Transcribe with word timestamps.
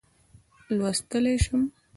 لوستلای 0.77 1.37
شم. 1.45 1.61